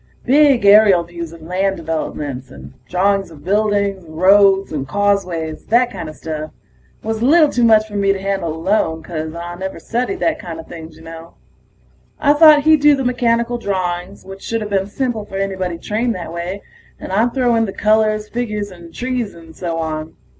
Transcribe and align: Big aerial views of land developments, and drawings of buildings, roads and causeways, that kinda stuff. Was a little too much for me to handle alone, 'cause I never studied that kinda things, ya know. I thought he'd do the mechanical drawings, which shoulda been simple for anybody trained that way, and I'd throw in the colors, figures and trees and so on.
Big 0.25 0.65
aerial 0.65 1.03
views 1.03 1.31
of 1.31 1.43
land 1.43 1.77
developments, 1.77 2.49
and 2.49 2.73
drawings 2.89 3.29
of 3.29 3.43
buildings, 3.43 4.03
roads 4.07 4.71
and 4.71 4.87
causeways, 4.87 5.67
that 5.67 5.91
kinda 5.91 6.11
stuff. 6.11 6.49
Was 7.03 7.21
a 7.21 7.25
little 7.25 7.49
too 7.49 7.63
much 7.63 7.87
for 7.87 7.93
me 7.95 8.11
to 8.11 8.19
handle 8.19 8.51
alone, 8.51 9.03
'cause 9.03 9.35
I 9.35 9.53
never 9.57 9.79
studied 9.79 10.19
that 10.21 10.41
kinda 10.41 10.63
things, 10.63 10.97
ya 10.97 11.03
know. 11.03 11.33
I 12.19 12.33
thought 12.33 12.63
he'd 12.63 12.81
do 12.81 12.95
the 12.95 13.05
mechanical 13.05 13.59
drawings, 13.59 14.25
which 14.25 14.41
shoulda 14.41 14.65
been 14.65 14.87
simple 14.87 15.23
for 15.23 15.37
anybody 15.37 15.77
trained 15.77 16.15
that 16.15 16.33
way, 16.33 16.63
and 16.99 17.11
I'd 17.11 17.35
throw 17.35 17.53
in 17.53 17.65
the 17.67 17.71
colors, 17.71 18.27
figures 18.27 18.71
and 18.71 18.91
trees 18.91 19.35
and 19.35 19.55
so 19.55 19.77
on. 19.77 20.15